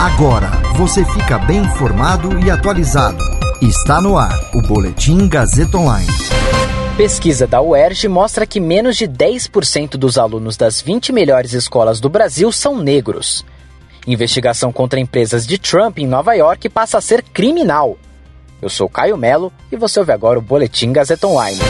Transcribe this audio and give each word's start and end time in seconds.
Agora 0.00 0.50
você 0.78 1.04
fica 1.04 1.38
bem 1.38 1.58
informado 1.58 2.38
e 2.38 2.50
atualizado. 2.50 3.22
Está 3.60 4.00
no 4.00 4.16
ar 4.16 4.34
o 4.54 4.62
Boletim 4.62 5.28
Gazeta 5.28 5.76
Online. 5.76 6.08
Pesquisa 6.96 7.46
da 7.46 7.60
UERJ 7.60 8.08
mostra 8.08 8.46
que 8.46 8.58
menos 8.58 8.96
de 8.96 9.06
10% 9.06 9.98
dos 9.98 10.16
alunos 10.16 10.56
das 10.56 10.80
20 10.80 11.12
melhores 11.12 11.52
escolas 11.52 12.00
do 12.00 12.08
Brasil 12.08 12.50
são 12.50 12.78
negros. 12.78 13.44
Investigação 14.06 14.72
contra 14.72 14.98
empresas 14.98 15.46
de 15.46 15.58
Trump 15.58 15.98
em 15.98 16.06
Nova 16.06 16.32
York 16.32 16.70
passa 16.70 16.96
a 16.96 17.02
ser 17.02 17.22
criminal. 17.22 17.98
Eu 18.62 18.70
sou 18.70 18.88
Caio 18.88 19.18
Melo 19.18 19.52
e 19.70 19.76
você 19.76 20.00
ouve 20.00 20.12
agora 20.12 20.38
o 20.38 20.42
Boletim 20.42 20.92
Gazeta 20.92 21.26
Online. 21.26 21.60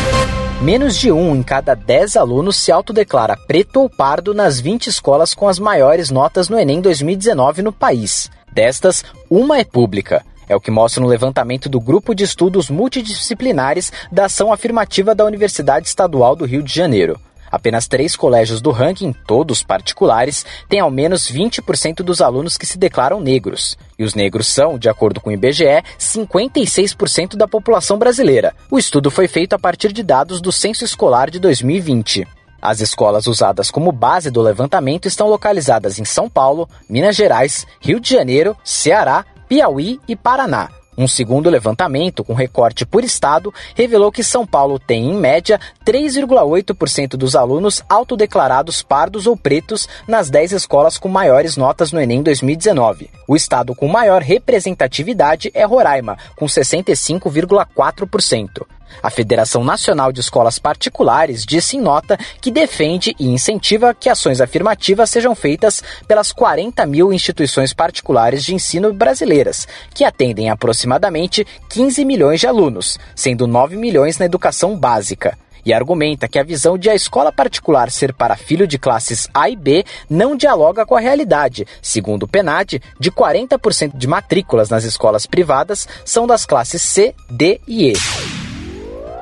Menos 0.62 0.98
de 0.98 1.10
um 1.10 1.34
em 1.34 1.42
cada 1.42 1.72
dez 1.74 2.18
alunos 2.18 2.54
se 2.54 2.70
autodeclara 2.70 3.34
preto 3.34 3.80
ou 3.80 3.88
pardo 3.88 4.34
nas 4.34 4.60
20 4.60 4.88
escolas 4.88 5.32
com 5.32 5.48
as 5.48 5.58
maiores 5.58 6.10
notas 6.10 6.50
no 6.50 6.58
Enem 6.58 6.82
2019 6.82 7.62
no 7.62 7.72
país. 7.72 8.30
Destas, 8.52 9.02
uma 9.30 9.58
é 9.58 9.64
pública. 9.64 10.22
É 10.46 10.54
o 10.54 10.60
que 10.60 10.70
mostra 10.70 11.02
no 11.02 11.08
levantamento 11.08 11.66
do 11.66 11.80
Grupo 11.80 12.14
de 12.14 12.24
Estudos 12.24 12.68
Multidisciplinares 12.68 13.90
da 14.12 14.26
Ação 14.26 14.52
Afirmativa 14.52 15.14
da 15.14 15.24
Universidade 15.24 15.88
Estadual 15.88 16.36
do 16.36 16.44
Rio 16.44 16.62
de 16.62 16.74
Janeiro. 16.74 17.18
Apenas 17.50 17.88
três 17.88 18.14
colégios 18.14 18.60
do 18.60 18.70
ranking, 18.70 19.12
todos 19.26 19.62
particulares, 19.62 20.46
têm 20.68 20.80
ao 20.80 20.90
menos 20.90 21.30
20% 21.30 21.96
dos 21.96 22.20
alunos 22.20 22.56
que 22.56 22.66
se 22.66 22.78
declaram 22.78 23.20
negros. 23.20 23.76
E 23.98 24.04
os 24.04 24.14
negros 24.14 24.46
são, 24.46 24.78
de 24.78 24.88
acordo 24.88 25.20
com 25.20 25.30
o 25.30 25.32
IBGE, 25.32 25.82
56% 25.98 27.36
da 27.36 27.48
população 27.48 27.98
brasileira. 27.98 28.54
O 28.70 28.78
estudo 28.78 29.10
foi 29.10 29.26
feito 29.26 29.54
a 29.54 29.58
partir 29.58 29.92
de 29.92 30.02
dados 30.02 30.40
do 30.40 30.52
Censo 30.52 30.84
Escolar 30.84 31.30
de 31.30 31.38
2020. 31.38 32.26
As 32.62 32.80
escolas 32.80 33.26
usadas 33.26 33.70
como 33.70 33.90
base 33.90 34.30
do 34.30 34.42
levantamento 34.42 35.06
estão 35.06 35.28
localizadas 35.28 35.98
em 35.98 36.04
São 36.04 36.28
Paulo, 36.28 36.68
Minas 36.88 37.16
Gerais, 37.16 37.66
Rio 37.80 37.98
de 37.98 38.14
Janeiro, 38.14 38.56
Ceará, 38.62 39.24
Piauí 39.48 39.98
e 40.06 40.14
Paraná. 40.14 40.79
Um 40.98 41.06
segundo 41.08 41.48
levantamento, 41.48 42.24
com 42.24 42.34
recorte 42.34 42.84
por 42.84 43.04
estado, 43.04 43.54
revelou 43.74 44.12
que 44.12 44.24
São 44.24 44.46
Paulo 44.46 44.78
tem, 44.78 45.10
em 45.10 45.16
média, 45.16 45.58
3,8% 45.84 47.16
dos 47.16 47.34
alunos 47.36 47.82
autodeclarados 47.88 48.82
pardos 48.82 49.26
ou 49.26 49.36
pretos 49.36 49.88
nas 50.06 50.30
10 50.30 50.52
escolas 50.52 50.96
com 50.98 51.08
maiores 51.08 51.56
notas 51.56 51.90
no 51.92 52.00
Enem 52.00 52.22
2019. 52.22 53.10
O 53.26 53.34
estado 53.36 53.74
com 53.74 53.88
maior 53.88 54.22
representatividade 54.22 55.50
é 55.54 55.64
Roraima, 55.64 56.18
com 56.36 56.46
65,4%. 56.46 58.66
A 59.02 59.10
Federação 59.10 59.64
Nacional 59.64 60.12
de 60.12 60.20
Escolas 60.20 60.58
Particulares 60.58 61.44
disse 61.44 61.76
em 61.76 61.80
nota 61.80 62.18
que 62.40 62.50
defende 62.50 63.14
e 63.18 63.28
incentiva 63.28 63.94
que 63.94 64.08
ações 64.08 64.40
afirmativas 64.40 65.10
sejam 65.10 65.34
feitas 65.34 65.82
pelas 66.06 66.32
40 66.32 66.84
mil 66.86 67.12
instituições 67.12 67.72
particulares 67.72 68.44
de 68.44 68.54
ensino 68.54 68.92
brasileiras, 68.92 69.66
que 69.94 70.04
atendem 70.04 70.50
aproximadamente 70.50 71.46
15 71.68 72.04
milhões 72.04 72.40
de 72.40 72.46
alunos, 72.46 72.98
sendo 73.14 73.46
9 73.46 73.76
milhões 73.76 74.18
na 74.18 74.26
educação 74.26 74.76
básica 74.76 75.36
e 75.64 75.72
argumenta 75.72 76.28
que 76.28 76.38
a 76.38 76.42
visão 76.42 76.78
de 76.78 76.88
a 76.88 76.94
escola 76.94 77.32
particular 77.32 77.90
ser 77.90 78.12
para 78.12 78.36
filho 78.36 78.66
de 78.66 78.78
classes 78.78 79.28
A 79.34 79.48
e 79.48 79.56
B 79.56 79.84
não 80.08 80.36
dialoga 80.36 80.86
com 80.86 80.96
a 80.96 81.00
realidade. 81.00 81.66
Segundo 81.82 82.24
o 82.24 82.28
PNAD, 82.28 82.80
de 82.98 83.10
40% 83.10 83.96
de 83.96 84.06
matrículas 84.06 84.70
nas 84.70 84.84
escolas 84.84 85.26
privadas 85.26 85.86
são 86.04 86.26
das 86.26 86.46
classes 86.46 86.82
C, 86.82 87.14
D 87.28 87.60
e 87.66 87.90
E. 87.90 87.92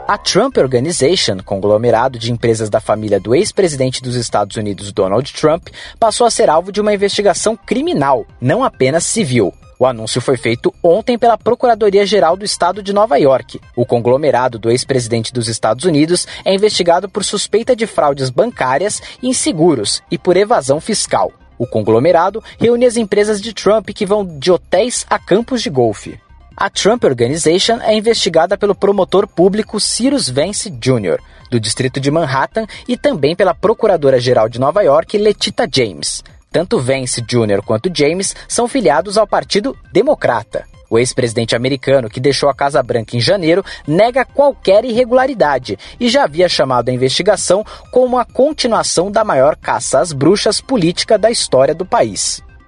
A 0.09 0.17
Trump 0.17 0.57
Organization, 0.57 1.37
conglomerado 1.45 2.19
de 2.19 2.33
empresas 2.33 2.71
da 2.71 2.81
família 2.81 3.21
do 3.21 3.35
ex-presidente 3.35 4.03
dos 4.03 4.15
Estados 4.15 4.57
Unidos 4.57 4.91
Donald 4.91 5.31
Trump, 5.35 5.69
passou 6.01 6.27
a 6.27 6.31
ser 6.31 6.49
alvo 6.49 6.73
de 6.73 6.81
uma 6.81 6.95
investigação 6.95 7.55
criminal, 7.55 8.25
não 8.41 8.65
apenas 8.65 9.05
civil. 9.05 9.53
O 9.79 9.85
anúncio 9.85 10.19
foi 10.23 10.39
feito 10.39 10.73
ontem 10.83 11.19
pela 11.19 11.37
Procuradoria-Geral 11.37 12.39
do 12.39 12.45
Estado 12.47 12.83
de 12.83 12.91
Nova 12.91 13.19
York. 13.19 13.61
O 13.77 13.85
conglomerado 13.85 14.59
do 14.59 14.71
ex-presidente 14.71 15.31
dos 15.31 15.47
Estados 15.47 15.85
Unidos 15.85 16.27
é 16.43 16.55
investigado 16.55 17.07
por 17.07 17.23
suspeita 17.23 17.77
de 17.77 17.87
fraudes 17.87 18.31
bancárias 18.31 19.03
e 19.23 19.29
inseguros 19.29 20.03
e 20.11 20.17
por 20.17 20.39
evasão 20.39 20.81
fiscal. 20.81 21.31
O 21.59 21.67
conglomerado 21.67 22.43
reúne 22.59 22.87
as 22.87 22.97
empresas 22.97 23.43
de 23.43 23.53
Trump 23.53 23.91
que 23.91 24.07
vão 24.07 24.25
de 24.25 24.51
hotéis 24.51 25.05
a 25.11 25.19
campos 25.19 25.61
de 25.61 25.69
golfe. 25.69 26.19
A 26.61 26.69
Trump 26.69 27.05
Organization 27.05 27.79
é 27.83 27.95
investigada 27.95 28.59
pelo 28.59 28.75
promotor 28.75 29.29
público 29.29 29.79
Cyrus 29.79 30.29
Vance 30.29 30.69
Jr., 30.69 31.21
do 31.53 31.61
distrito 31.61 32.01
de 32.01 32.11
Manhattan, 32.11 32.67
e 32.89 32.97
também 32.97 33.37
pela 33.37 33.55
procuradora-geral 33.55 34.49
de 34.49 34.59
Nova 34.59 34.83
York, 34.83 35.17
Letita 35.17 35.69
James. 35.73 36.21
Tanto 36.51 36.81
Vance 36.81 37.23
Jr. 37.23 37.63
quanto 37.65 37.97
James 37.97 38.35
são 38.49 38.67
filiados 38.67 39.17
ao 39.17 39.25
Partido 39.25 39.79
Democrata. 39.93 40.65
O 40.91 40.99
ex-presidente 40.99 41.55
americano, 41.55 42.11
que 42.11 42.19
deixou 42.19 42.49
a 42.49 42.55
Casa 42.55 42.83
Branca 42.83 43.17
em 43.17 43.21
janeiro, 43.21 43.65
nega 43.87 44.25
qualquer 44.25 44.85
irregularidade 44.85 45.79
e 46.01 46.09
já 46.09 46.25
havia 46.25 46.49
chamado 46.49 46.89
a 46.89 46.93
investigação 46.93 47.65
como 47.93 48.19
a 48.19 48.25
continuação 48.25 49.13
da 49.13 49.23
maior 49.23 49.55
caça 49.55 50.01
às 50.01 50.13
bruxas 50.13 50.61
política 50.61 51.17
da 51.17 51.31
história 51.31 51.73
do 51.73 51.87
país. 51.87 52.43